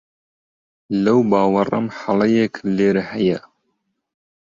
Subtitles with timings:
[1.03, 3.39] لەو باوەڕەم هەڵەیەک لێرە هەیە.